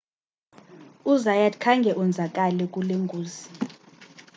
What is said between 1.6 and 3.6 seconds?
khange onzakale kulo ngozi